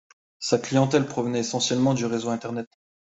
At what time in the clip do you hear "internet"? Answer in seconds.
2.29-2.67